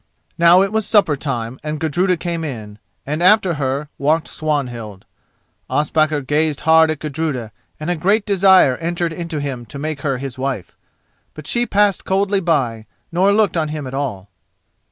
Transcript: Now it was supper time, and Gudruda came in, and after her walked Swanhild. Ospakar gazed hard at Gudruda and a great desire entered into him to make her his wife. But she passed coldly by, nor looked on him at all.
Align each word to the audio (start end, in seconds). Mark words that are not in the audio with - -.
Now 0.39 0.63
it 0.63 0.71
was 0.71 0.87
supper 0.87 1.15
time, 1.15 1.59
and 1.63 1.79
Gudruda 1.79 2.17
came 2.17 2.43
in, 2.43 2.79
and 3.05 3.21
after 3.21 3.53
her 3.53 3.87
walked 3.99 4.27
Swanhild. 4.27 5.05
Ospakar 5.69 6.21
gazed 6.21 6.61
hard 6.61 6.89
at 6.89 6.97
Gudruda 6.97 7.51
and 7.79 7.91
a 7.91 7.95
great 7.95 8.25
desire 8.25 8.77
entered 8.77 9.13
into 9.13 9.39
him 9.39 9.63
to 9.67 9.77
make 9.77 10.01
her 10.01 10.17
his 10.17 10.39
wife. 10.39 10.75
But 11.35 11.45
she 11.45 11.67
passed 11.67 12.03
coldly 12.03 12.39
by, 12.39 12.87
nor 13.11 13.31
looked 13.31 13.55
on 13.55 13.67
him 13.67 13.85
at 13.85 13.93
all. 13.93 14.31